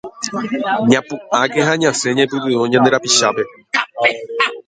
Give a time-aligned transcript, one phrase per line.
[0.91, 3.43] Ñapu'ãke ha ñasẽ ñaipytyvõ ñande rapichápe